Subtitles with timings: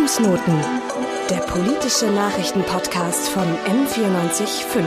[0.00, 0.54] Fußnoten,
[1.28, 4.82] der politische Nachrichtenpodcast von M945.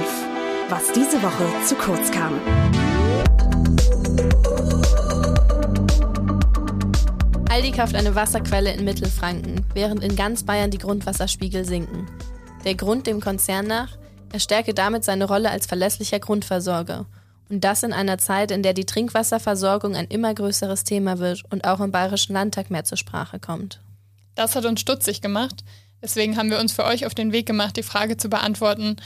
[0.69, 2.41] Was diese Woche zu kurz kam.
[7.47, 12.07] Aldi kauft eine Wasserquelle in Mittelfranken, während in ganz Bayern die Grundwasserspiegel sinken.
[12.65, 13.95] Der Grund dem Konzern nach,
[14.31, 17.05] er stärke damit seine Rolle als verlässlicher Grundversorger.
[17.51, 21.65] Und das in einer Zeit, in der die Trinkwasserversorgung ein immer größeres Thema wird und
[21.65, 23.79] auch im Bayerischen Landtag mehr zur Sprache kommt.
[24.35, 25.63] Das hat uns stutzig gemacht.
[26.01, 28.97] Deswegen haben wir uns für euch auf den Weg gemacht, die Frage zu beantworten,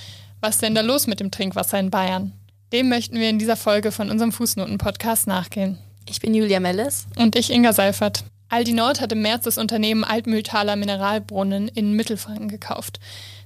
[0.41, 2.33] was denn da los mit dem Trinkwasser in Bayern?
[2.73, 5.77] Dem möchten wir in dieser Folge von unserem Fußnoten-Podcast nachgehen.
[6.09, 7.07] Ich bin Julia Mellis.
[7.15, 8.23] Und ich Inga Seifert.
[8.49, 12.99] Aldi Nord hat im März das Unternehmen Altmühltaler Mineralbrunnen in Mittelfranken gekauft.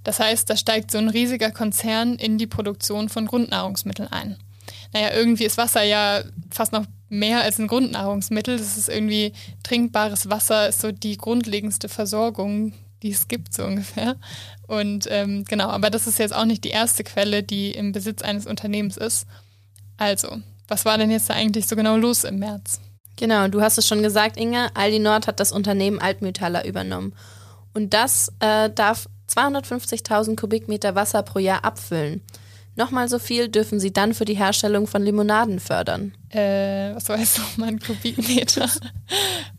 [0.03, 4.37] Das heißt, da steigt so ein riesiger Konzern in die Produktion von Grundnahrungsmitteln ein.
[4.93, 8.57] Naja, irgendwie ist Wasser ja fast noch mehr als ein Grundnahrungsmittel.
[8.57, 9.33] Das ist irgendwie
[9.63, 14.15] trinkbares Wasser, ist so die grundlegendste Versorgung, die es gibt, so ungefähr.
[14.67, 18.21] Und ähm, genau, aber das ist jetzt auch nicht die erste Quelle, die im Besitz
[18.21, 19.27] eines Unternehmens ist.
[19.97, 22.79] Also, was war denn jetzt da eigentlich so genau los im März?
[23.17, 24.69] Genau, du hast es schon gesagt, Inge.
[24.73, 27.13] Aldi Nord hat das Unternehmen Altmühltaler übernommen.
[27.73, 32.21] Und das äh, darf 250.000 Kubikmeter Wasser pro Jahr abfüllen.
[32.75, 36.13] Nochmal so viel dürfen sie dann für die Herstellung von Limonaden fördern.
[36.29, 38.69] Äh, was war jetzt nochmal ein Kubikmeter?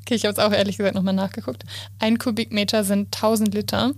[0.00, 1.64] okay, ich habe es auch ehrlich gesagt nochmal nachgeguckt.
[1.98, 3.92] Ein Kubikmeter sind 1000 Liter.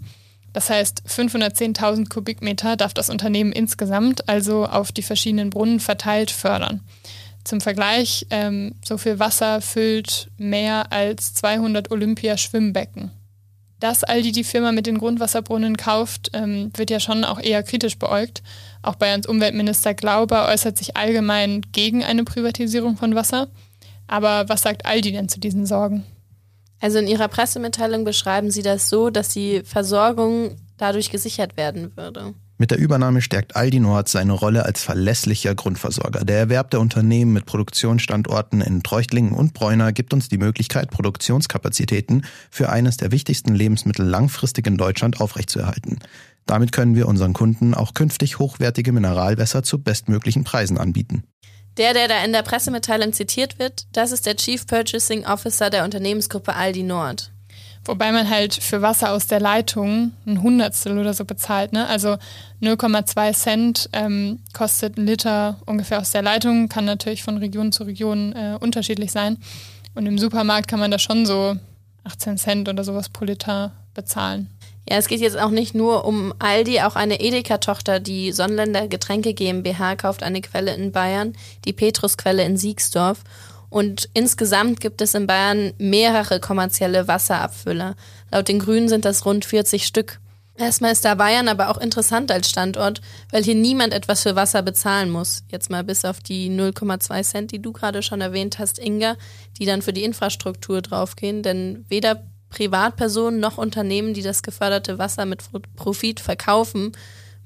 [0.52, 6.80] Das heißt, 510.000 Kubikmeter darf das Unternehmen insgesamt, also auf die verschiedenen Brunnen verteilt, fördern.
[7.44, 13.10] Zum Vergleich, ähm, so viel Wasser füllt mehr als 200 Olympiaschwimmbecken
[13.84, 17.98] dass Aldi die Firma mit den Grundwasserbrunnen kauft, ähm, wird ja schon auch eher kritisch
[17.98, 18.42] beäugt.
[18.80, 23.48] Auch Bayerns Umweltminister Glauber äußert sich allgemein gegen eine Privatisierung von Wasser.
[24.06, 26.02] Aber was sagt Aldi denn zu diesen Sorgen?
[26.80, 32.32] Also in ihrer Pressemitteilung beschreiben sie das so, dass die Versorgung dadurch gesichert werden würde.
[32.64, 36.24] Mit der Übernahme stärkt Aldi Nord seine Rolle als verlässlicher Grundversorger.
[36.24, 42.24] Der Erwerb der Unternehmen mit Produktionsstandorten in Treuchtlingen und Bräuner gibt uns die Möglichkeit, Produktionskapazitäten
[42.50, 45.98] für eines der wichtigsten Lebensmittel langfristig in Deutschland aufrechtzuerhalten.
[46.46, 51.24] Damit können wir unseren Kunden auch künftig hochwertige Mineralwässer zu bestmöglichen Preisen anbieten.
[51.76, 55.84] Der, der da in der Pressemitteilung zitiert wird, das ist der Chief Purchasing Officer der
[55.84, 57.33] Unternehmensgruppe Aldi Nord.
[57.86, 61.72] Wobei man halt für Wasser aus der Leitung ein Hundertstel oder so bezahlt.
[61.72, 61.86] Ne?
[61.86, 62.16] Also
[62.62, 67.84] 0,2 Cent ähm, kostet ein Liter ungefähr aus der Leitung, kann natürlich von Region zu
[67.84, 69.38] Region äh, unterschiedlich sein.
[69.94, 71.56] Und im Supermarkt kann man da schon so
[72.04, 74.48] 18 Cent oder sowas pro Liter bezahlen.
[74.88, 79.32] Ja, es geht jetzt auch nicht nur um Aldi, auch eine Edeka-Tochter, die Sonnländer Getränke
[79.32, 81.32] GmbH, kauft eine Quelle in Bayern,
[81.64, 83.20] die Petrusquelle in Siegsdorf.
[83.74, 87.96] Und insgesamt gibt es in Bayern mehrere kommerzielle Wasserabfüller.
[88.30, 90.20] Laut den Grünen sind das rund 40 Stück.
[90.56, 93.00] Erstmal ist da Bayern aber auch interessant als Standort,
[93.32, 95.42] weil hier niemand etwas für Wasser bezahlen muss.
[95.50, 99.16] Jetzt mal bis auf die 0,2 Cent, die du gerade schon erwähnt hast, Inga,
[99.58, 101.42] die dann für die Infrastruktur draufgehen.
[101.42, 105.42] Denn weder Privatpersonen noch Unternehmen, die das geförderte Wasser mit
[105.74, 106.92] Profit verkaufen,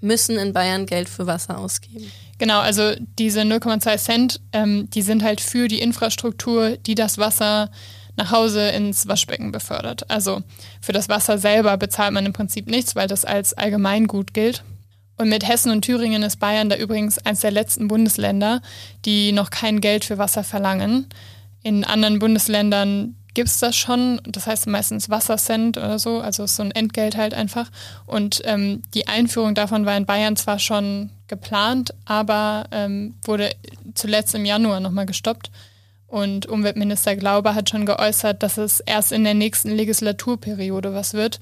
[0.02, 2.12] müssen in Bayern Geld für Wasser ausgeben.
[2.38, 7.70] Genau, also diese 0,2 Cent, ähm, die sind halt für die Infrastruktur, die das Wasser
[8.16, 10.10] nach Hause ins Waschbecken befördert.
[10.10, 10.42] Also
[10.80, 14.64] für das Wasser selber bezahlt man im Prinzip nichts, weil das als Allgemeingut gilt.
[15.16, 18.60] Und mit Hessen und Thüringen ist Bayern da übrigens eines der letzten Bundesländer,
[19.04, 21.08] die noch kein Geld für Wasser verlangen.
[21.62, 24.20] In anderen Bundesländern gibt es das schon.
[24.26, 27.70] Das heißt meistens Wassercent oder so, also so ein Entgelt halt einfach.
[28.04, 33.52] Und ähm, die Einführung davon war in Bayern zwar schon geplant, aber ähm, wurde
[33.94, 35.52] zuletzt im Januar nochmal gestoppt.
[36.08, 41.38] Und Umweltminister Glauber hat schon geäußert, dass es erst in der nächsten Legislaturperiode was wird.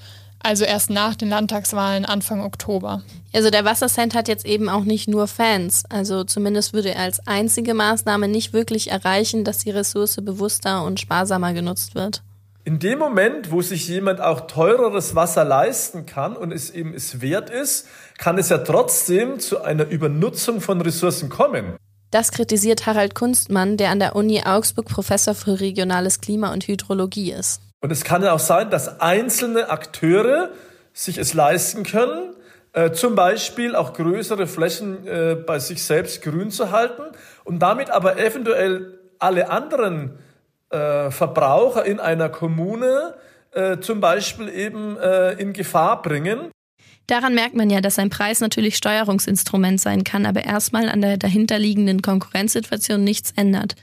[0.47, 3.03] Also erst nach den Landtagswahlen Anfang Oktober.
[3.35, 5.83] Also der Wassercent hat jetzt eben auch nicht nur Fans.
[5.89, 11.01] Also zumindest würde er als einzige Maßnahme nicht wirklich erreichen, dass die Ressource bewusster und
[11.01, 12.23] sparsamer genutzt wird.
[12.63, 17.21] In dem Moment, wo sich jemand auch teureres Wasser leisten kann und es eben es
[17.21, 21.75] wert ist, kann es ja trotzdem zu einer Übernutzung von Ressourcen kommen.
[22.13, 27.33] Das kritisiert Harald Kunstmann, der an der Uni Augsburg Professor für regionales Klima und Hydrologie
[27.33, 27.63] ist.
[27.81, 30.51] Und es kann ja auch sein, dass einzelne Akteure
[30.93, 32.35] sich es leisten können,
[32.73, 37.03] äh, zum Beispiel auch größere Flächen äh, bei sich selbst grün zu halten
[37.45, 40.19] und damit aber eventuell alle anderen
[40.71, 43.15] äh, Verbraucher in einer Kommune
[43.53, 46.51] äh, zum Beispiel eben äh, in Gefahr bringen.
[47.07, 51.17] Daran merkt man ja, dass ein Preis natürlich Steuerungsinstrument sein kann, aber erstmal an der
[51.17, 53.77] dahinterliegenden Konkurrenzsituation nichts ändert.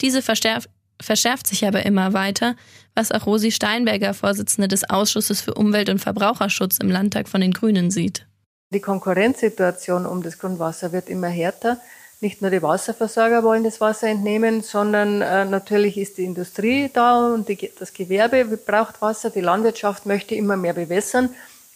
[0.00, 0.68] Diese verstärkt
[1.00, 2.56] verschärft sich aber immer weiter,
[2.94, 7.52] was auch Rosi Steinberger, Vorsitzende des Ausschusses für Umwelt- und Verbraucherschutz im Landtag von den
[7.52, 8.26] Grünen, sieht.
[8.70, 11.78] Die Konkurrenzsituation um das Grundwasser wird immer härter.
[12.20, 17.32] Nicht nur die Wasserversorger wollen das Wasser entnehmen, sondern äh, natürlich ist die Industrie da
[17.32, 19.30] und die, das Gewerbe braucht Wasser.
[19.30, 21.30] Die Landwirtschaft möchte immer mehr bewässern,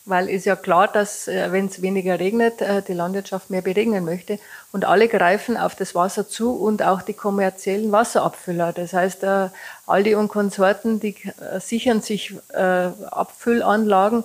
[0.05, 4.05] weil ist ja klar, dass äh, wenn es weniger regnet, äh, die Landwirtschaft mehr beregnen
[4.05, 4.39] möchte.
[4.73, 8.73] Und alle greifen auf das Wasser zu und auch die kommerziellen Wasserabfüller.
[8.73, 9.49] Das heißt, äh,
[9.87, 11.15] Aldi und Konsorten, die
[11.61, 14.25] sichern sich Abfüllanlagen,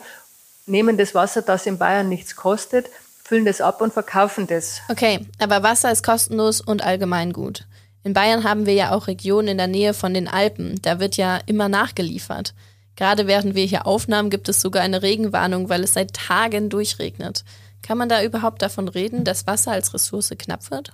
[0.65, 2.89] nehmen das Wasser, das in Bayern nichts kostet
[3.27, 4.79] füllen das ab und verkaufen das.
[4.87, 7.65] Okay, aber Wasser ist kostenlos und allgemein gut.
[8.03, 10.79] In Bayern haben wir ja auch Regionen in der Nähe von den Alpen.
[10.81, 12.53] Da wird ja immer nachgeliefert.
[12.97, 17.45] Gerade während wir hier aufnahmen, gibt es sogar eine Regenwarnung, weil es seit Tagen durchregnet.
[17.81, 20.91] Kann man da überhaupt davon reden, dass Wasser als Ressource knapp wird?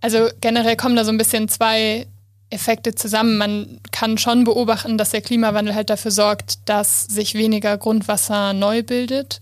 [0.00, 2.06] Also generell kommen da so ein bisschen zwei
[2.50, 3.38] Effekte zusammen.
[3.38, 8.84] Man kann schon beobachten, dass der Klimawandel halt dafür sorgt, dass sich weniger Grundwasser neu
[8.84, 9.40] bildet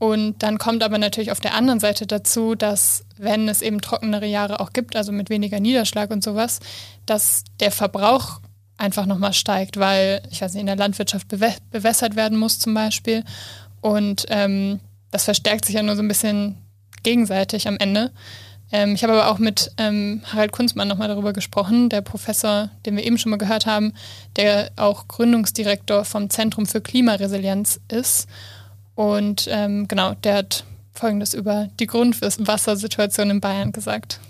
[0.00, 4.24] und dann kommt aber natürlich auf der anderen Seite dazu, dass wenn es eben trockenere
[4.24, 6.60] Jahre auch gibt, also mit weniger Niederschlag und sowas,
[7.04, 8.40] dass der Verbrauch
[8.80, 12.74] einfach nochmal steigt, weil, ich weiß nicht, in der Landwirtschaft bewä bewässert werden muss zum
[12.74, 13.24] Beispiel.
[13.80, 14.80] Und ähm,
[15.10, 16.56] das verstärkt sich ja nur so ein bisschen
[17.02, 18.10] gegenseitig am Ende.
[18.72, 22.96] Ähm, ich habe aber auch mit ähm, Harald Kunzmann nochmal darüber gesprochen, der Professor, den
[22.96, 23.92] wir eben schon mal gehört haben,
[24.36, 28.28] der auch Gründungsdirektor vom Zentrum für Klimaresilienz ist.
[28.94, 34.20] Und ähm, genau, der hat Folgendes über die Grundwassersituation in Bayern gesagt.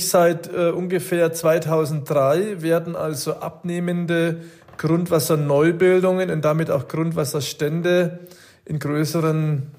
[0.00, 4.42] Seit äh, ungefähr 2003 werden also abnehmende
[4.76, 8.20] Grundwasserneubildungen und damit auch Grundwasserstände
[8.64, 9.72] in größeren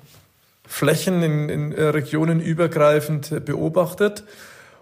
[0.67, 4.25] Flächen, in, in äh, Regionen übergreifend beobachtet.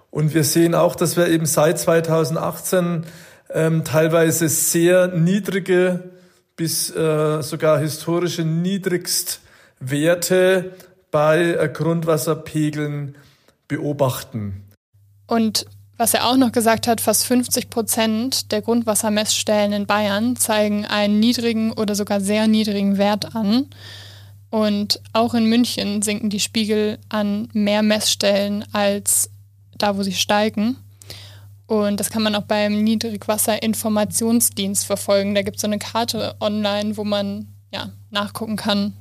[0.09, 3.05] Und wir sehen auch, dass wir eben seit 2018
[3.51, 6.03] ähm, teilweise sehr niedrige
[6.55, 9.41] bis äh, sogar historische Niedrigst
[9.79, 10.71] Werte
[11.11, 13.15] bei äh, Grundwasserpegeln
[13.67, 14.66] beobachten.
[15.27, 15.65] Und
[15.97, 21.19] was er auch noch gesagt hat, fast 50 Prozent der Grundwassermessstellen in Bayern zeigen einen
[21.19, 23.68] niedrigen oder sogar sehr niedrigen Wert an.
[24.50, 29.29] Und auch in München sinken die Spiegel an mehr Messstellen als
[29.77, 30.77] da, wo sie steigen.
[31.65, 35.35] Und das kann man auch beim Niedrigwasserinformationsdienst verfolgen.
[35.35, 38.94] Da gibt es so eine Karte online, wo man ja, nachgucken kann,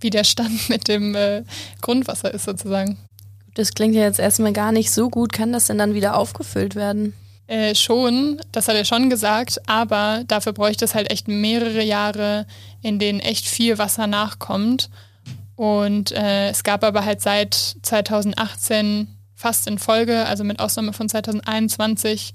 [0.00, 1.44] wie der Stand mit dem äh,
[1.80, 2.98] Grundwasser ist sozusagen.
[3.54, 5.32] Das klingt ja jetzt erstmal gar nicht so gut.
[5.32, 7.14] Kann das denn dann wieder aufgefüllt werden?
[7.46, 12.46] Äh, schon, das hat er schon gesagt, aber dafür bräuchte es halt echt mehrere Jahre,
[12.80, 14.88] in denen echt viel Wasser nachkommt.
[15.56, 21.08] Und äh, es gab aber halt seit 2018 fast in Folge, also mit Ausnahme von
[21.08, 22.34] 2021,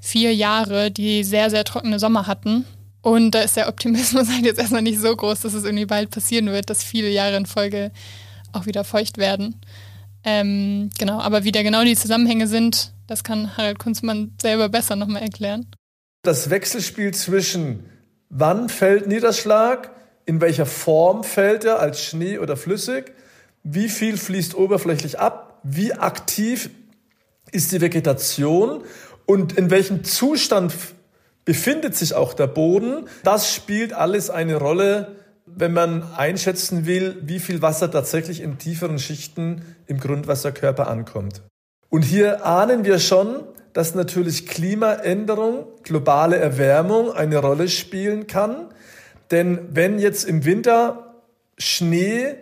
[0.00, 2.64] vier Jahre, die sehr, sehr trockene Sommer hatten.
[3.02, 6.10] Und da ist der Optimismus halt jetzt erstmal nicht so groß, dass es irgendwie bald
[6.10, 7.92] passieren wird, dass viele Jahre in Folge
[8.52, 9.60] auch wieder feucht werden.
[10.24, 14.96] Ähm, genau, aber wie da genau die Zusammenhänge sind, das kann Harald Kunzmann selber besser
[14.96, 15.66] nochmal erklären.
[16.22, 17.84] Das Wechselspiel zwischen
[18.28, 19.90] wann fällt Niederschlag,
[20.26, 23.12] in welcher Form fällt er, als Schnee oder flüssig,
[23.62, 26.70] wie viel fließt oberflächlich ab, wie aktiv
[27.52, 28.82] ist die Vegetation
[29.26, 30.74] und in welchem Zustand
[31.44, 33.08] befindet sich auch der Boden.
[33.24, 35.16] Das spielt alles eine Rolle,
[35.56, 41.42] wenn man einschätzen will, wie viel Wasser tatsächlich in tieferen Schichten im Grundwasserkörper ankommt.
[41.88, 48.68] Und hier ahnen wir schon, dass natürlich Klimaänderung, globale Erwärmung eine Rolle spielen kann.
[49.30, 51.14] Denn wenn jetzt im Winter
[51.58, 52.34] Schnee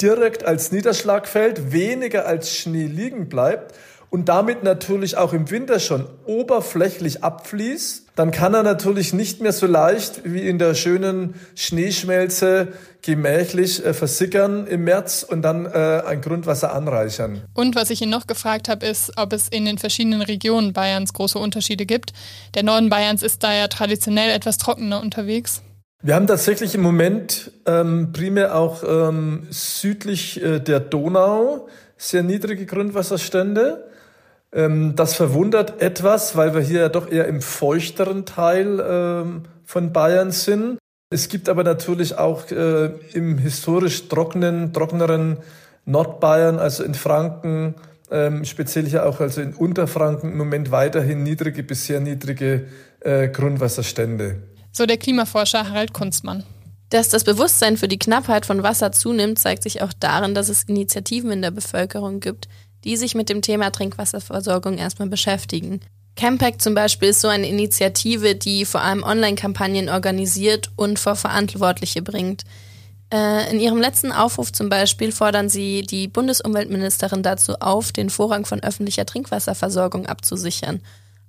[0.00, 3.74] direkt als Niederschlag fällt, weniger als Schnee liegen bleibt
[4.16, 9.52] und damit natürlich auch im Winter schon oberflächlich abfließt, dann kann er natürlich nicht mehr
[9.52, 12.68] so leicht wie in der schönen Schneeschmelze
[13.02, 17.42] gemächlich äh, versickern im März und dann äh, ein Grundwasser anreichern.
[17.52, 21.12] Und was ich ihn noch gefragt habe, ist, ob es in den verschiedenen Regionen Bayerns
[21.12, 22.14] große Unterschiede gibt.
[22.54, 25.60] Der Norden Bayerns ist da ja traditionell etwas trockener unterwegs.
[26.00, 31.68] Wir haben tatsächlich im Moment ähm, primär auch ähm, südlich äh, der Donau
[31.98, 33.90] sehr niedrige Grundwasserstände.
[34.56, 39.92] Ähm, das verwundert etwas, weil wir hier ja doch eher im feuchteren Teil ähm, von
[39.92, 40.78] Bayern sind.
[41.10, 45.36] Es gibt aber natürlich auch äh, im historisch trockenen, trockeneren
[45.84, 47.74] Nordbayern, also in Franken,
[48.10, 52.66] ähm, speziell hier auch also in Unterfranken im Moment weiterhin niedrige bis sehr niedrige
[53.00, 54.42] äh, Grundwasserstände.
[54.72, 56.44] So der Klimaforscher Harald Kunstmann.
[56.90, 60.64] Dass das Bewusstsein für die Knappheit von Wasser zunimmt, zeigt sich auch darin, dass es
[60.64, 62.48] Initiativen in der Bevölkerung gibt,
[62.86, 65.80] die sich mit dem Thema Trinkwasserversorgung erstmal beschäftigen.
[66.14, 72.00] Campact zum Beispiel ist so eine Initiative, die vor allem Online-Kampagnen organisiert und vor Verantwortliche
[72.00, 72.44] bringt.
[73.12, 78.46] Äh, in ihrem letzten Aufruf zum Beispiel fordern sie die Bundesumweltministerin dazu auf, den Vorrang
[78.46, 80.80] von öffentlicher Trinkwasserversorgung abzusichern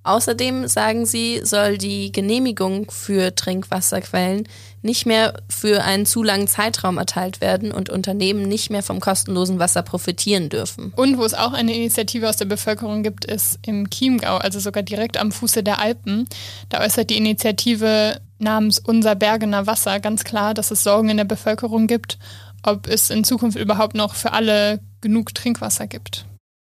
[0.08, 4.48] Außerdem sagen sie, soll die Genehmigung für Trinkwasserquellen
[4.82, 9.60] nicht mehr für einen zu langen Zeitraum erteilt werden und Unternehmen nicht mehr vom kostenlosen
[9.60, 10.94] Wasser profitieren dürfen.
[10.96, 14.82] Und wo es auch eine Initiative aus der Bevölkerung gibt, ist im Chiemgau, also sogar
[14.82, 16.26] direkt am Fuße der Alpen.
[16.70, 21.26] Da äußert die Initiative namens Unser Bergener Wasser ganz klar, dass es Sorgen in der
[21.26, 22.18] Bevölkerung gibt,
[22.64, 26.26] ob es in Zukunft überhaupt noch für alle genug Trinkwasser gibt.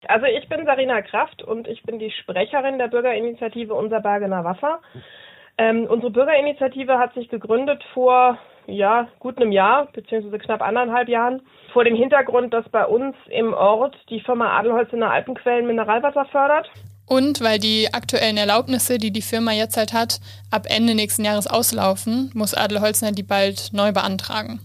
[0.09, 4.81] Also ich bin Sarina Kraft und ich bin die Sprecherin der Bürgerinitiative Unser Bergener Wasser.
[5.57, 11.43] Ähm, unsere Bürgerinitiative hat sich gegründet vor ja, gut einem Jahr, beziehungsweise knapp anderthalb Jahren,
[11.73, 16.71] vor dem Hintergrund, dass bei uns im Ort die Firma Adelholzener Alpenquellen Mineralwasser fördert.
[17.07, 20.21] Und weil die aktuellen Erlaubnisse, die die Firma jetzt halt hat,
[20.51, 24.61] ab Ende nächsten Jahres auslaufen, muss Adelholzner die bald neu beantragen.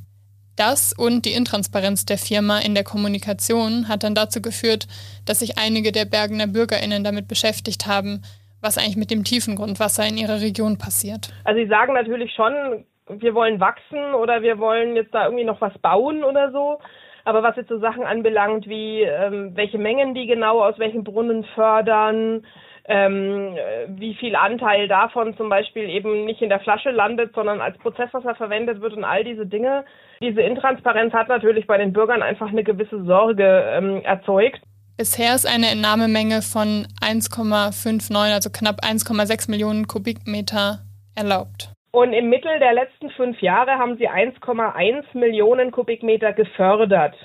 [0.60, 4.88] Das und die Intransparenz der Firma in der Kommunikation hat dann dazu geführt,
[5.26, 8.24] dass sich einige der Bergener BürgerInnen damit beschäftigt haben,
[8.62, 11.30] was eigentlich mit dem tiefen Grundwasser in ihrer Region passiert.
[11.46, 15.62] Also sie sagen natürlich schon, wir wollen wachsen oder wir wollen jetzt da irgendwie noch
[15.62, 16.80] was bauen oder so.
[17.24, 21.46] Aber was jetzt so Sachen anbelangt, wie ähm, welche Mengen die genau aus welchen Brunnen
[21.56, 22.46] fördern,
[22.86, 23.56] ähm,
[23.88, 28.36] wie viel Anteil davon zum Beispiel eben nicht in der Flasche landet, sondern als Prozesswasser
[28.36, 29.86] verwendet wird und all diese Dinge.
[30.22, 34.62] Diese Intransparenz hat natürlich bei den Bürgern einfach eine gewisse Sorge ähm, erzeugt.
[34.98, 40.80] Bisher ist eine Entnahmemenge von 1,59, also knapp 1,6 Millionen Kubikmeter
[41.16, 41.72] erlaubt.
[41.92, 47.16] Und im Mittel der letzten fünf Jahre haben sie 1,1 Millionen Kubikmeter gefördert.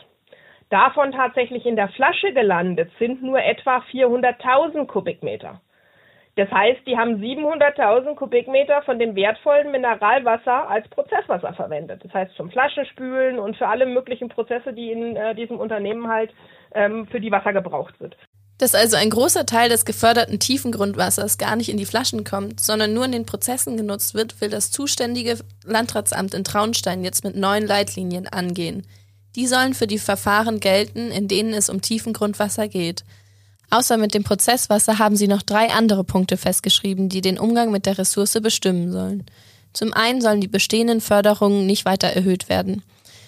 [0.75, 5.61] Davon tatsächlich in der Flasche gelandet sind nur etwa 400.000 Kubikmeter.
[6.35, 12.05] Das heißt, die haben 700.000 Kubikmeter von dem wertvollen Mineralwasser als Prozesswasser verwendet.
[12.05, 16.35] Das heißt zum Flaschenspülen und für alle möglichen Prozesse, die in äh, diesem Unternehmen halt
[16.75, 18.17] ähm, für die Wasser gebraucht wird.
[18.59, 22.95] Dass also ein großer Teil des geförderten Tiefengrundwassers gar nicht in die Flaschen kommt, sondern
[22.95, 27.65] nur in den Prozessen genutzt wird, will das zuständige Landratsamt in Traunstein jetzt mit neuen
[27.65, 28.85] Leitlinien angehen.
[29.37, 33.05] Die sollen für die Verfahren gelten, in denen es um Tiefengrundwasser geht.
[33.71, 37.87] Außer mit dem Prozesswasser haben sie noch drei andere Punkte festgeschrieben, die den Umgang mit
[37.87, 39.25] der Ressource bestimmen sollen.
[39.73, 42.83] Zum einen sollen die bestehenden Förderungen nicht weiter erhöht werden.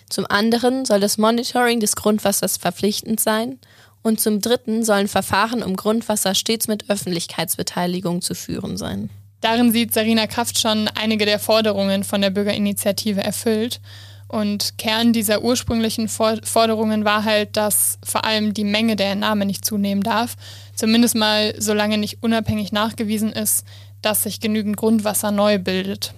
[0.09, 3.59] Zum anderen soll das Monitoring des Grundwassers verpflichtend sein.
[4.03, 9.11] Und zum dritten sollen Verfahren um Grundwasser stets mit Öffentlichkeitsbeteiligung zu führen sein.
[9.41, 13.81] Darin sieht Sarina Kraft schon einige der Forderungen von der Bürgerinitiative erfüllt.
[14.29, 19.65] Und Kern dieser ursprünglichen Forderungen war halt, dass vor allem die Menge der Entnahme nicht
[19.65, 20.37] zunehmen darf,
[20.75, 23.65] zumindest mal solange nicht unabhängig nachgewiesen ist,
[24.03, 26.13] dass sich genügend Grundwasser neu bildet.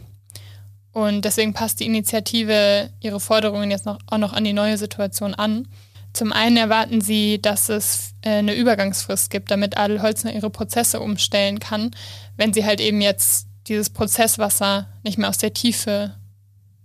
[0.92, 5.34] Und deswegen passt die Initiative ihre Forderungen jetzt noch, auch noch an die neue Situation
[5.34, 5.68] an.
[6.12, 11.60] Zum einen erwarten sie, dass es äh, eine Übergangsfrist gibt, damit Adelholzner ihre Prozesse umstellen
[11.60, 11.90] kann,
[12.36, 16.14] wenn sie halt eben jetzt dieses Prozesswasser nicht mehr aus der Tiefe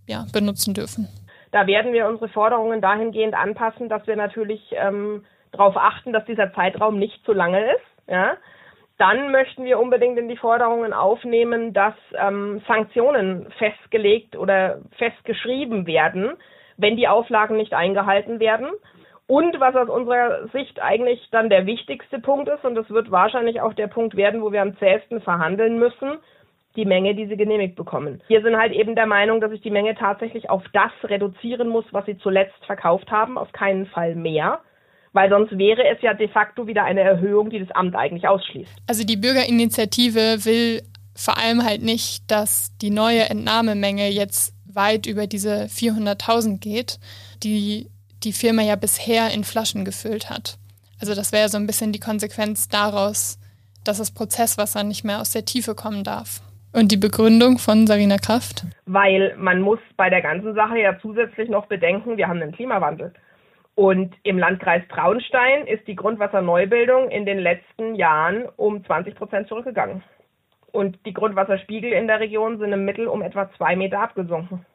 [0.08, 1.08] ja, benutzen dürfen.
[1.52, 6.52] Da werden wir unsere Forderungen dahingehend anpassen, dass wir natürlich ähm, darauf achten, dass dieser
[6.54, 8.10] Zeitraum nicht zu lange ist.
[8.10, 8.38] Ja?
[8.98, 16.34] Dann möchten wir unbedingt in die Forderungen aufnehmen, dass ähm, Sanktionen festgelegt oder festgeschrieben werden,
[16.78, 18.70] wenn die Auflagen nicht eingehalten werden.
[19.28, 23.62] Und was aus unserer Sicht eigentlich dann der wichtigste Punkt ist, und das wird wahrscheinlich
[23.62, 26.18] auch der Punkt werden, wo wir am zähesten verhandeln müssen,
[26.76, 28.22] die Menge, die sie genehmigt bekommen.
[28.28, 31.86] Wir sind halt eben der Meinung, dass ich die Menge tatsächlich auf das reduzieren muss,
[31.92, 34.62] was sie zuletzt verkauft haben, auf keinen Fall mehr.
[35.12, 38.72] Weil sonst wäre es ja de facto wieder eine Erhöhung, die das Amt eigentlich ausschließt.
[38.88, 40.82] Also die Bürgerinitiative will
[41.16, 47.00] vor allem halt nicht, dass die neue Entnahmemenge jetzt weit über diese 400.000 geht,
[47.44, 47.92] die
[48.24, 50.58] die Firma ja bisher in Flaschen gefüllt hat.
[51.00, 53.38] Also das wäre so ein bisschen die Konsequenz daraus,
[53.84, 56.42] dass das Prozesswasser nicht mehr aus der Tiefe kommen darf.
[56.74, 58.66] Und die Begründung von Sarina Kraft?
[58.86, 63.14] Weil man muss bei der ganzen Sache ja zusätzlich noch bedenken, wir haben einen Klimawandel.
[63.76, 70.04] Und im Landkreis Traunstein ist die Grundwasserneubildung in den letzten Jahren um 20 Prozent zurückgegangen.
[70.72, 74.66] Und die Grundwasserspiegel in der Region sind im Mittel um etwa zwei Meter abgesunken.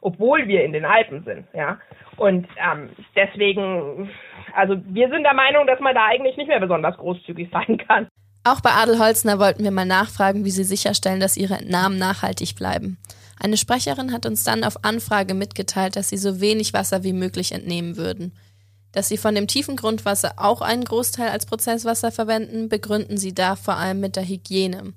[0.00, 1.78] Obwohl wir in den Alpen sind, ja.
[2.16, 4.10] Und ähm, deswegen,
[4.54, 8.08] also wir sind der Meinung, dass man da eigentlich nicht mehr besonders großzügig sein kann.
[8.46, 12.54] Auch bei Adel Holzner wollten wir mal nachfragen, wie sie sicherstellen, dass ihre Entnahmen nachhaltig
[12.54, 12.96] bleiben.
[13.40, 17.50] Eine Sprecherin hat uns dann auf Anfrage mitgeteilt, dass sie so wenig Wasser wie möglich
[17.50, 18.30] entnehmen würden.
[18.92, 23.56] Dass sie von dem tiefen Grundwasser auch einen Großteil als Prozesswasser verwenden, begründen sie da
[23.56, 24.92] vor allem mit der Hygiene.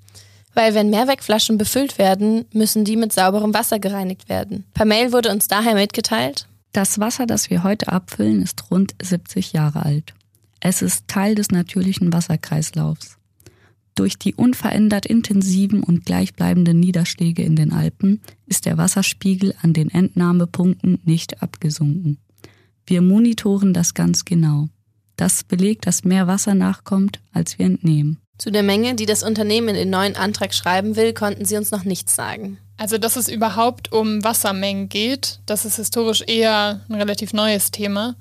[0.53, 4.65] Weil wenn Mehrwegflaschen befüllt werden, müssen die mit sauberem Wasser gereinigt werden.
[4.75, 9.53] Per Mail wurde uns daher mitgeteilt, das Wasser, das wir heute abfüllen, ist rund 70
[9.53, 10.13] Jahre alt.
[10.59, 13.18] Es ist Teil des natürlichen Wasserkreislaufs.
[13.99, 19.91] Durch die unverändert intensiven und gleichbleibenden Niederschläge in den Alpen ist der Wasserspiegel an den
[19.91, 22.17] Entnahmepunkten nicht abgesunken.
[22.85, 24.69] Wir monitoren das ganz genau.
[25.17, 28.21] Das belegt, dass mehr Wasser nachkommt, als wir entnehmen.
[28.37, 31.71] Zu der Menge, die das Unternehmen in den neuen Antrag schreiben will, konnten sie uns
[31.71, 32.57] noch nichts sagen.
[32.77, 38.15] Also, dass es überhaupt um Wassermengen geht, das ist historisch eher ein relativ neues Thema.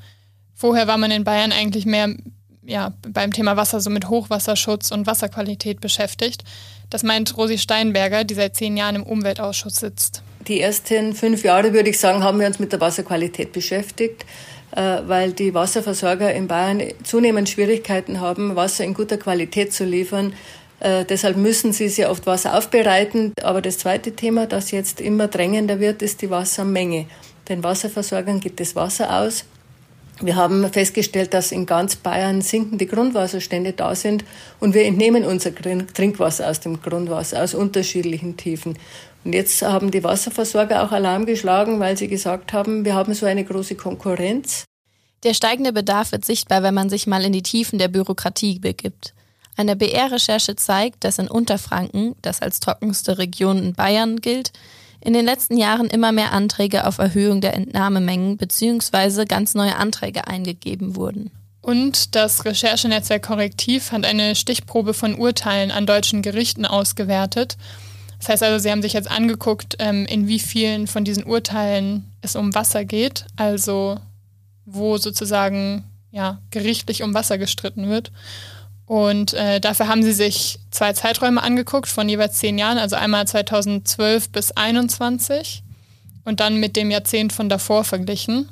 [0.54, 2.16] Vorher war man in Bayern eigentlich mehr
[2.68, 6.44] ja, beim Thema Wasser so mit Hochwasserschutz und Wasserqualität beschäftigt.
[6.90, 10.22] Das meint Rosi Steinberger, die seit zehn Jahren im Umweltausschuss sitzt.
[10.46, 14.24] Die ersten fünf Jahre, würde ich sagen, haben wir uns mit der Wasserqualität beschäftigt,
[14.76, 20.34] äh, weil die Wasserversorger in Bayern zunehmend Schwierigkeiten haben, Wasser in guter Qualität zu liefern.
[20.80, 23.32] Äh, deshalb müssen sie sehr oft Wasser aufbereiten.
[23.42, 27.06] Aber das zweite Thema, das jetzt immer drängender wird, ist die Wassermenge.
[27.48, 29.44] Den Wasserversorgern geht das Wasser aus
[30.20, 34.24] wir haben festgestellt, dass in ganz Bayern sinkende Grundwasserstände da sind
[34.58, 38.76] und wir entnehmen unser Trinkwasser aus dem Grundwasser aus unterschiedlichen Tiefen.
[39.24, 43.26] Und jetzt haben die Wasserversorger auch Alarm geschlagen, weil sie gesagt haben, wir haben so
[43.26, 44.64] eine große Konkurrenz.
[45.24, 49.14] Der steigende Bedarf wird sichtbar, wenn man sich mal in die Tiefen der Bürokratie begibt.
[49.56, 54.52] Eine BR-Recherche zeigt, dass in Unterfranken, das als trockenste Region in Bayern gilt,
[55.00, 59.24] in den letzten Jahren immer mehr Anträge auf Erhöhung der Entnahmemengen bzw.
[59.24, 61.30] ganz neue Anträge eingegeben wurden.
[61.60, 67.56] Und das Recherchenetzwerk Korrektiv hat eine Stichprobe von Urteilen an deutschen Gerichten ausgewertet.
[68.18, 72.10] Das heißt also, sie haben sich jetzt angeguckt, ähm, in wie vielen von diesen Urteilen
[72.22, 73.98] es um Wasser geht, also
[74.64, 78.12] wo sozusagen ja, gerichtlich um Wasser gestritten wird.
[78.88, 83.26] Und äh, dafür haben sie sich zwei Zeiträume angeguckt von jeweils zehn Jahren, also einmal
[83.26, 85.62] 2012 bis 2021
[86.24, 88.48] und dann mit dem Jahrzehnt von davor verglichen.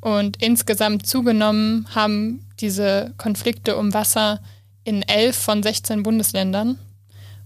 [0.00, 4.40] Und insgesamt zugenommen haben diese Konflikte um Wasser
[4.84, 6.78] in elf von 16 Bundesländern.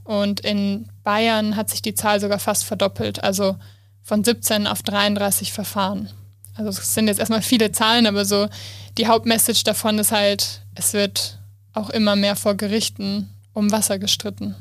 [0.05, 3.57] Und in Bayern hat sich die Zahl sogar fast verdoppelt, also
[4.05, 6.09] von 17 auf 33 Verfahren.
[6.55, 8.49] Also es sind jetzt erstmal viele Zahlen, aber so
[8.97, 11.39] die Hauptmessage davon ist halt, es wird
[11.73, 14.55] auch immer mehr vor Gerichten um Wasser gestritten.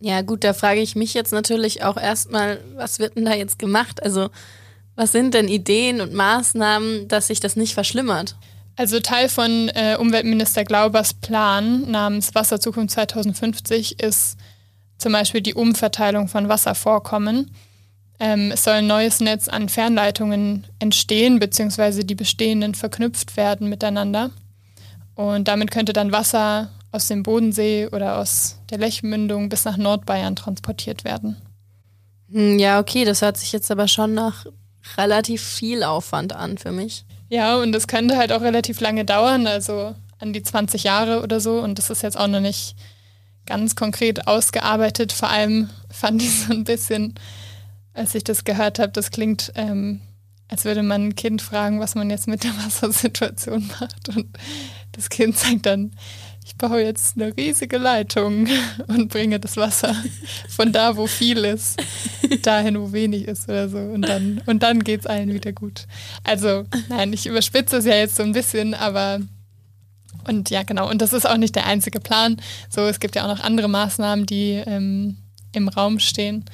[0.00, 3.58] Ja, gut, da frage ich mich jetzt natürlich auch erstmal, was wird denn da jetzt
[3.58, 4.02] gemacht?
[4.02, 4.30] Also,
[4.94, 8.36] was sind denn Ideen und Maßnahmen, dass sich das nicht verschlimmert?
[8.76, 14.36] Also Teil von äh, Umweltminister Glaubers Plan namens Wasserzukunft 2050 ist
[14.98, 17.50] zum Beispiel die Umverteilung von Wasservorkommen.
[18.20, 24.30] Ähm, es soll ein neues Netz an Fernleitungen entstehen, beziehungsweise die bestehenden verknüpft werden miteinander.
[25.18, 30.36] Und damit könnte dann Wasser aus dem Bodensee oder aus der Lechmündung bis nach Nordbayern
[30.36, 31.36] transportiert werden.
[32.30, 34.46] Hm, ja, okay, das hört sich jetzt aber schon nach
[34.96, 37.04] relativ viel Aufwand an für mich.
[37.28, 41.40] Ja, und das könnte halt auch relativ lange dauern, also an die 20 Jahre oder
[41.40, 41.58] so.
[41.58, 42.76] Und das ist jetzt auch noch nicht
[43.44, 45.12] ganz konkret ausgearbeitet.
[45.12, 47.14] Vor allem fand ich so ein bisschen,
[47.92, 50.00] als ich das gehört habe, das klingt, ähm,
[50.48, 54.08] als würde man ein Kind fragen, was man jetzt mit der Wassersituation macht.
[54.08, 54.26] Und
[54.92, 55.92] das Kind sagt dann,
[56.44, 58.48] ich baue jetzt eine riesige Leitung
[58.86, 59.94] und bringe das Wasser
[60.48, 61.80] von da, wo viel ist,
[62.42, 63.78] dahin, wo wenig ist oder so.
[63.78, 65.86] Und dann, und dann geht es allen wieder gut.
[66.24, 69.20] Also, nein, ich überspitze es ja jetzt so ein bisschen, aber
[70.26, 70.88] und ja, genau.
[70.88, 72.36] Und das ist auch nicht der einzige Plan.
[72.68, 75.16] So, es gibt ja auch noch andere Maßnahmen, die ähm,
[75.52, 76.44] im Raum stehen.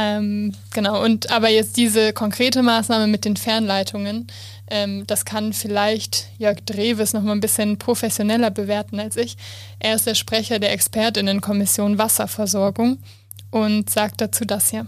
[0.00, 1.02] Ähm, genau.
[1.02, 4.28] Und aber jetzt diese konkrete Maßnahme mit den Fernleitungen,
[4.70, 9.36] ähm, das kann vielleicht Jörg Dreves noch mal ein bisschen professioneller bewerten als ich.
[9.80, 12.98] Er ist der Sprecher der Expertinnenkommission Wasserversorgung
[13.50, 14.86] und sagt dazu das hier.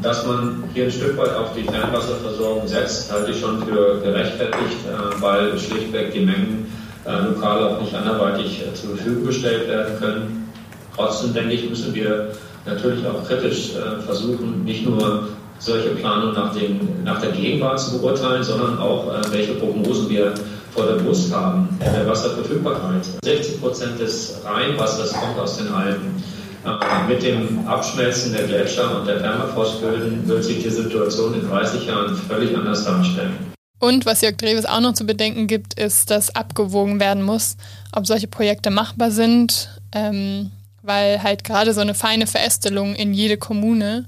[0.00, 4.76] Dass man hier ein Stück weit auf die Fernwasserversorgung setzt, halte ich schon für gerechtfertigt,
[4.86, 6.72] äh, weil schlichtweg die Mengen
[7.04, 10.52] äh, lokal auch nicht anderweitig äh, zur Verfügung gestellt werden können.
[10.94, 12.32] Trotzdem denke ich, müssen wir
[12.66, 13.72] natürlich auch kritisch
[14.06, 15.28] versuchen, nicht nur
[15.64, 20.34] solche Planungen nach, den, nach der Gegenwart zu beurteilen, sondern auch, äh, welche Prognosen wir
[20.72, 23.06] vor der Brust haben in der Wasserverfügbarkeit.
[23.24, 26.22] 60 Prozent des Rheinwassers kommt aus den Alpen.
[26.64, 31.86] Äh, mit dem Abschmelzen der Gletscher und der Permafrostböden wird sich die Situation in 30
[31.86, 33.36] Jahren völlig anders darstellen.
[33.78, 37.56] Und was Jörg Dreves auch noch zu bedenken gibt, ist, dass abgewogen werden muss,
[37.92, 43.36] ob solche Projekte machbar sind, ähm, weil halt gerade so eine feine Verästelung in jede
[43.36, 44.06] Kommune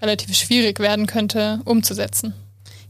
[0.00, 2.34] relativ schwierig werden könnte, umzusetzen.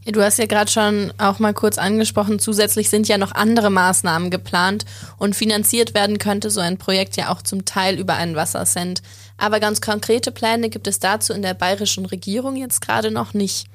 [0.03, 3.69] Ja, du hast ja gerade schon auch mal kurz angesprochen, zusätzlich sind ja noch andere
[3.69, 4.85] Maßnahmen geplant
[5.17, 9.03] und finanziert werden könnte so ein Projekt ja auch zum Teil über einen Wassercent.
[9.37, 13.67] Aber ganz konkrete Pläne gibt es dazu in der bayerischen Regierung jetzt gerade noch nicht.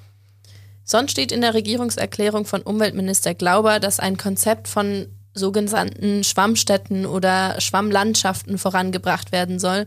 [0.85, 7.61] Sonst steht in der Regierungserklärung von Umweltminister Glauber, dass ein Konzept von sogenannten Schwammstätten oder
[7.61, 9.87] Schwammlandschaften vorangebracht werden soll.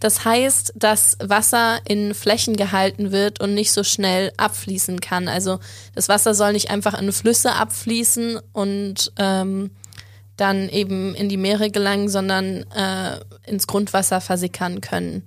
[0.00, 5.28] Das heißt, dass Wasser in Flächen gehalten wird und nicht so schnell abfließen kann.
[5.28, 5.58] Also
[5.94, 9.70] das Wasser soll nicht einfach in Flüsse abfließen und ähm,
[10.36, 15.24] dann eben in die Meere gelangen, sondern äh, ins Grundwasser versickern können.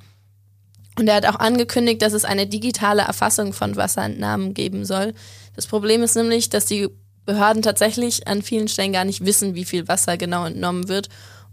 [0.97, 5.13] Und er hat auch angekündigt, dass es eine digitale Erfassung von Wasserentnahmen geben soll.
[5.55, 6.89] Das Problem ist nämlich, dass die
[7.25, 11.09] Behörden tatsächlich an vielen Stellen gar nicht wissen, wie viel Wasser genau entnommen wird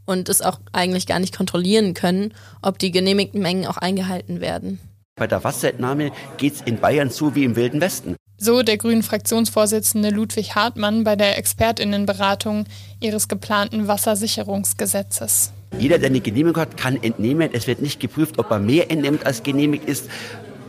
[0.06, 4.80] und es auch eigentlich gar nicht kontrollieren können, ob die genehmigten Mengen auch eingehalten werden.
[5.16, 8.16] Bei der Wasserentnahme geht es in Bayern so wie im Wilden Westen.
[8.38, 12.66] So der grünen Fraktionsvorsitzende Ludwig Hartmann bei der Expertinnenberatung
[13.00, 15.52] ihres geplanten Wassersicherungsgesetzes.
[15.76, 17.50] Jeder, der eine Genehmigung hat, kann entnehmen.
[17.52, 20.08] Es wird nicht geprüft, ob er mehr entnimmt, als genehmigt ist.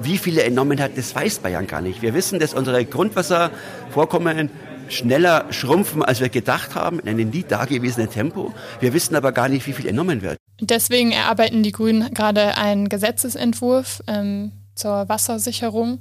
[0.02, 2.02] Wie viele er entnommen hat, das weiß Bayern gar nicht.
[2.02, 4.50] Wir wissen, dass unsere Grundwasservorkommen
[4.90, 8.54] schneller schrumpfen, als wir gedacht haben, in einem nie dagewesenen Tempo.
[8.80, 10.38] Wir wissen aber gar nicht, wie viel entnommen wird.
[10.62, 16.00] Deswegen erarbeiten die Grünen gerade einen Gesetzesentwurf ähm, zur Wassersicherung.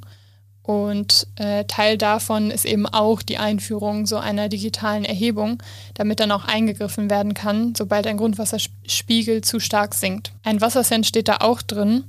[0.62, 5.62] Und äh, Teil davon ist eben auch die Einführung so einer digitalen Erhebung,
[5.94, 10.32] damit dann auch eingegriffen werden kann, sobald ein Grundwasserspiegel zu stark sinkt.
[10.42, 12.04] Ein Wassercent steht da auch drin.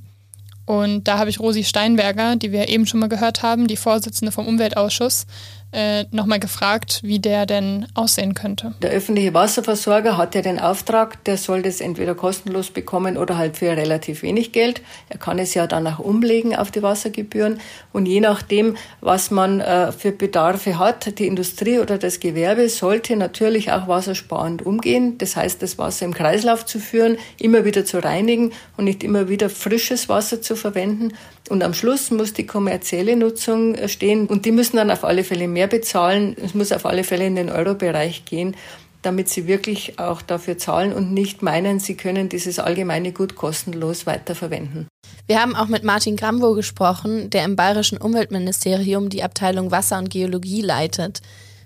[0.65, 4.31] Und da habe ich Rosi Steinberger, die wir eben schon mal gehört haben, die Vorsitzende
[4.31, 5.25] vom Umweltausschuss,
[5.71, 8.73] äh, nochmal gefragt, wie der denn aussehen könnte.
[8.81, 13.57] Der öffentliche Wasserversorger hat ja den Auftrag, der soll das entweder kostenlos bekommen oder halt
[13.57, 14.81] für relativ wenig Geld.
[15.09, 17.59] Er kann es ja dann auch umlegen auf die Wassergebühren.
[17.93, 23.15] Und je nachdem, was man äh, für Bedarfe hat, die Industrie oder das Gewerbe sollte
[23.15, 25.17] natürlich auch wassersparend umgehen.
[25.17, 29.29] Das heißt, das Wasser im Kreislauf zu führen, immer wieder zu reinigen und nicht immer
[29.29, 31.13] wieder frisches Wasser zu verwenden.
[31.49, 35.23] Und am Schluss muss die kommerzielle Nutzung äh, stehen und die müssen dann auf alle
[35.23, 36.35] Fälle mehr bezahlen.
[36.43, 38.55] Es muss auf alle Fälle in den Euro-Bereich gehen,
[39.01, 44.05] damit sie wirklich auch dafür zahlen und nicht meinen, sie können dieses allgemeine Gut kostenlos
[44.05, 44.87] weiterverwenden.
[45.27, 50.09] Wir haben auch mit Martin Grambo gesprochen, der im Bayerischen Umweltministerium die Abteilung Wasser und
[50.09, 51.21] Geologie leitet.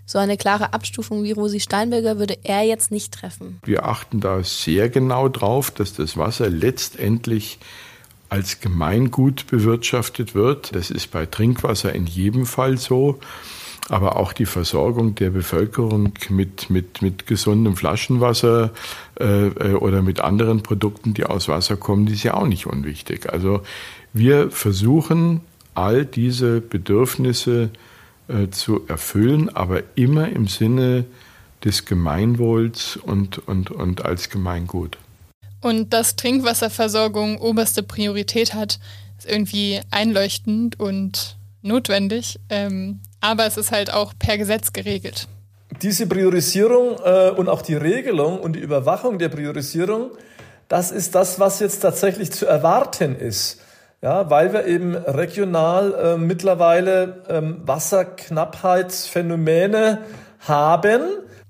[0.05, 3.59] So eine klare Abstufung wie Rosi Steinberger würde er jetzt nicht treffen.
[3.63, 7.57] Wir achten da sehr genau drauf, dass das Wasser letztendlich
[8.27, 10.75] als Gemeingut bewirtschaftet wird.
[10.75, 13.19] Das ist bei Trinkwasser in jedem Fall so.
[13.89, 18.71] Aber auch die Versorgung der Bevölkerung mit, mit, mit gesundem Flaschenwasser
[19.19, 22.65] äh, äh, oder mit anderen Produkten, die aus Wasser kommen, die ist ja auch nicht
[22.65, 23.31] unwichtig.
[23.31, 23.61] Also
[24.13, 25.41] wir versuchen
[25.73, 27.71] all diese Bedürfnisse
[28.29, 31.03] äh, zu erfüllen, aber immer im Sinne
[31.65, 34.97] des Gemeinwohls und, und, und als Gemeingut.
[35.61, 38.79] Und dass Trinkwasserversorgung oberste Priorität hat,
[39.17, 42.39] ist irgendwie einleuchtend und notwendig.
[42.49, 45.27] Ähm, aber es ist halt auch per Gesetz geregelt.
[45.81, 50.11] Diese Priorisierung äh, und auch die Regelung und die Überwachung der Priorisierung,
[50.67, 53.59] das ist das, was jetzt tatsächlich zu erwarten ist.
[54.01, 59.99] Ja, weil wir eben regional äh, mittlerweile ähm, Wasserknappheitsphänomene
[60.39, 61.01] haben.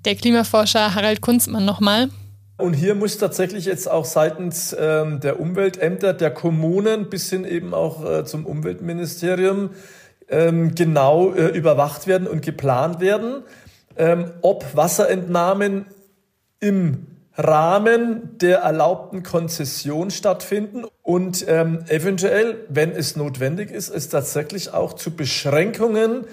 [0.06, 2.10] Der Klimaforscher Harald Kunzmann nochmal.
[2.58, 7.74] Und hier muss tatsächlich jetzt auch seitens ähm, der Umweltämter, der Kommunen bis hin eben
[7.74, 9.72] auch äh, zum Umweltministerium
[10.30, 13.44] ähm, genau äh, überwacht werden und geplant werden,
[13.96, 15.86] ähm, ob Wasserentnahmen
[16.60, 24.74] im Rahmen der erlaubten Konzession stattfinden und ähm, eventuell, wenn es notwendig ist, es tatsächlich
[24.74, 26.26] auch zu Beschränkungen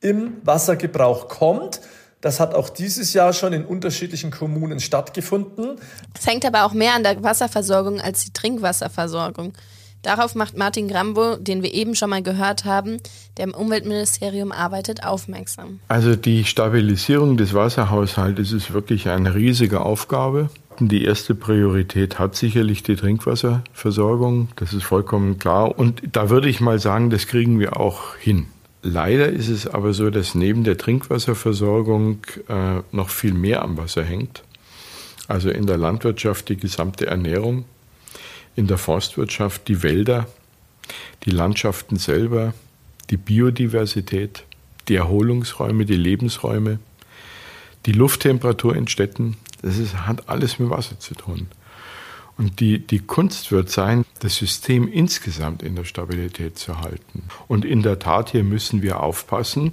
[0.00, 1.80] im Wassergebrauch kommt.
[2.20, 5.76] Das hat auch dieses Jahr schon in unterschiedlichen Kommunen stattgefunden.
[6.18, 9.52] Es hängt aber auch mehr an der Wasserversorgung als die Trinkwasserversorgung.
[10.04, 12.98] Darauf macht Martin Grambo, den wir eben schon mal gehört haben,
[13.38, 15.80] der im Umweltministerium arbeitet, aufmerksam.
[15.88, 20.50] Also die Stabilisierung des Wasserhaushaltes ist wirklich eine riesige Aufgabe.
[20.78, 25.78] Die erste Priorität hat sicherlich die Trinkwasserversorgung, das ist vollkommen klar.
[25.78, 28.46] Und da würde ich mal sagen, das kriegen wir auch hin.
[28.82, 34.04] Leider ist es aber so, dass neben der Trinkwasserversorgung äh, noch viel mehr am Wasser
[34.04, 34.42] hängt.
[35.28, 37.64] Also in der Landwirtschaft die gesamte Ernährung,
[38.56, 40.26] in der Forstwirtschaft die Wälder,
[41.24, 42.54] die Landschaften selber,
[43.10, 44.44] die Biodiversität,
[44.88, 46.78] die Erholungsräume, die Lebensräume,
[47.86, 49.36] die Lufttemperatur in Städten.
[49.62, 51.48] Das ist, hat alles mit Wasser zu tun.
[52.36, 57.24] Und die, die Kunst wird sein, das System insgesamt in der Stabilität zu halten.
[57.46, 59.72] Und in der Tat, hier müssen wir aufpassen,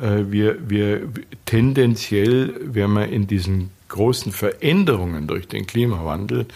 [0.00, 1.08] Äh, wir, wir
[1.44, 6.46] tendenziell, wenn man in diesen großen Veränderungen durch den Klimawandel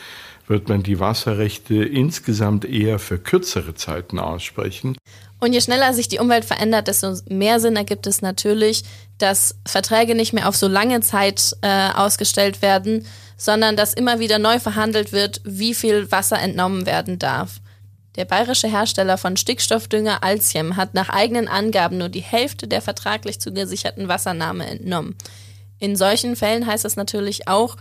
[0.47, 4.97] wird man die Wasserrechte insgesamt eher für kürzere Zeiten aussprechen.
[5.41, 8.85] Und je schneller sich die Umwelt verändert, desto mehr Sinn ergibt es natürlich,
[9.19, 14.39] dass Verträge nicht mehr auf so lange Zeit äh, ausgestellt werden, sondern dass immer wieder
[14.39, 17.61] neu verhandelt wird, wie viel Wasser entnommen werden darf.
[18.17, 23.41] Der bayerische Hersteller von Stickstoffdünger Alziem hat nach eigenen Angaben nur die Hälfte der vertraglich
[23.41, 25.17] zugesicherten Wassernahme entnommen.
[25.81, 27.77] In solchen Fällen heißt es natürlich auch,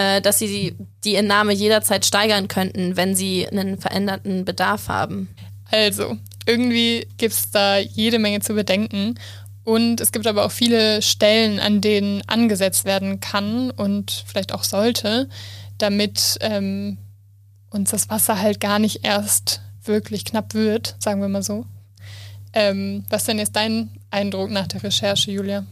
[0.00, 5.28] äh, dass sie die, Entnahme jederzeit steigern könnten, wenn sie einen veränderten Bedarf haben.
[5.70, 9.16] Also, irgendwie gibt es da jede Menge zu bedenken.
[9.62, 14.64] Und es gibt aber auch viele Stellen, an denen angesetzt werden kann und vielleicht auch
[14.64, 15.28] sollte,
[15.76, 16.96] damit ähm,
[17.68, 21.66] uns das Wasser halt gar nicht erst wirklich knapp wird, sagen wir mal so.
[22.54, 25.66] Ähm, was denn jetzt dein Eindruck nach der Recherche, Julia?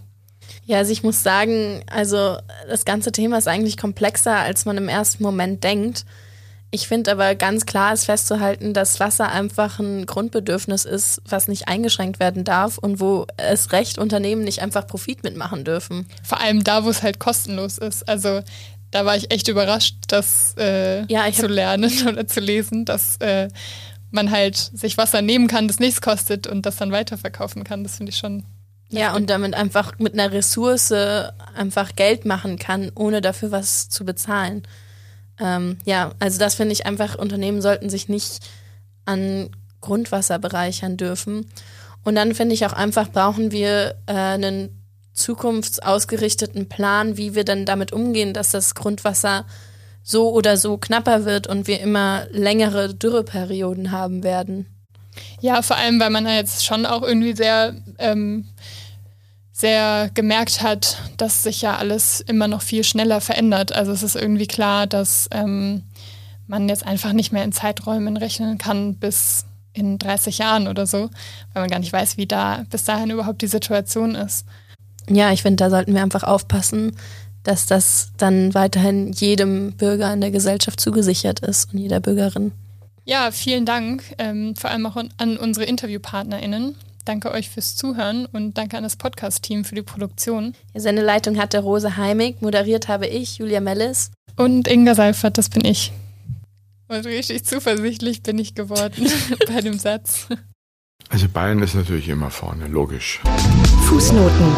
[0.64, 2.36] Ja, also ich muss sagen, also
[2.68, 6.04] das ganze Thema ist eigentlich komplexer, als man im ersten Moment denkt.
[6.70, 11.66] Ich finde aber ganz klar ist festzuhalten, dass Wasser einfach ein Grundbedürfnis ist, was nicht
[11.66, 16.06] eingeschränkt werden darf und wo es recht Unternehmen nicht einfach Profit mitmachen dürfen.
[16.22, 18.06] Vor allem da, wo es halt kostenlos ist.
[18.06, 18.42] Also
[18.90, 23.48] da war ich echt überrascht, das äh, ja, zu lernen oder zu lesen, dass äh,
[24.10, 27.82] man halt sich Wasser nehmen kann, das nichts kostet und das dann weiterverkaufen kann.
[27.82, 28.44] Das finde ich schon
[28.90, 34.04] ja, und damit einfach mit einer Ressource einfach Geld machen kann, ohne dafür was zu
[34.04, 34.62] bezahlen.
[35.40, 38.40] Ähm, ja, also das finde ich einfach, Unternehmen sollten sich nicht
[39.04, 41.46] an Grundwasser bereichern dürfen.
[42.04, 47.66] Und dann finde ich auch einfach, brauchen wir äh, einen zukunftsausgerichteten Plan, wie wir dann
[47.66, 49.44] damit umgehen, dass das Grundwasser
[50.02, 54.66] so oder so knapper wird und wir immer längere Dürreperioden haben werden.
[55.40, 58.48] Ja, vor allem, weil man ja jetzt schon auch irgendwie sehr, ähm,
[59.58, 63.72] sehr gemerkt hat, dass sich ja alles immer noch viel schneller verändert.
[63.72, 65.82] Also es ist irgendwie klar, dass ähm,
[66.46, 71.10] man jetzt einfach nicht mehr in Zeiträumen rechnen kann bis in 30 Jahren oder so,
[71.52, 74.46] weil man gar nicht weiß, wie da bis dahin überhaupt die Situation ist.
[75.10, 76.96] Ja, ich finde, da sollten wir einfach aufpassen,
[77.42, 82.52] dass das dann weiterhin jedem Bürger in der Gesellschaft zugesichert ist und jeder Bürgerin.
[83.04, 86.76] Ja, vielen Dank, ähm, vor allem auch an unsere InterviewpartnerInnen.
[87.08, 90.52] Danke euch fürs Zuhören und danke an das Podcast-Team für die Produktion.
[90.74, 94.10] Die Sendeleitung hatte Rose Heimig, moderiert habe ich, Julia Mellis.
[94.36, 95.90] Und Inga Seifert, das bin ich.
[96.86, 99.10] Und richtig zuversichtlich bin ich geworden
[99.46, 100.26] bei dem Satz.
[101.08, 103.22] Also Bayern ist natürlich immer vorne, logisch.
[103.86, 104.52] Fußnoten.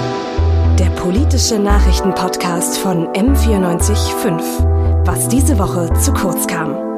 [0.77, 5.07] Der politische Nachrichtenpodcast von M945.
[5.07, 6.90] Was diese Woche zu kurz kam.